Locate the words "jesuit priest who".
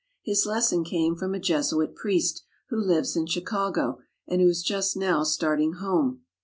1.39-2.77